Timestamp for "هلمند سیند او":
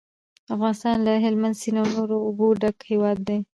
1.23-1.85